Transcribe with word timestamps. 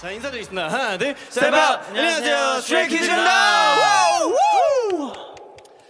자 0.00 0.10
인사드리겠습니다. 0.10 0.68
하나 0.68 0.96
둘 0.96 1.14
셋. 1.28 1.52
안녕하세요. 1.52 2.60
스트레이키즈입니다. 2.62 3.39